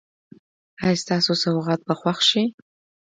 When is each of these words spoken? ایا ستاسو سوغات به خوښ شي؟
ایا 0.83 0.99
ستاسو 1.03 1.31
سوغات 1.43 1.81
به 1.87 1.93
خوښ 1.99 2.17
شي؟ 2.29 2.43